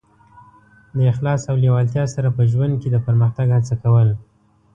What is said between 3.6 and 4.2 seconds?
کول.